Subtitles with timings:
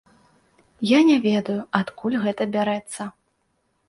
[0.91, 3.07] Я не ведаю, адкуль гэта бярэцца.